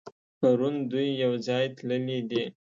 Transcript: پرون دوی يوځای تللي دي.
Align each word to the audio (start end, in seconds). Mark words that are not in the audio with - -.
پرون 0.39 0.75
دوی 0.91 1.07
يوځای 1.23 1.65
تللي 1.77 2.19
دي. 2.29 2.43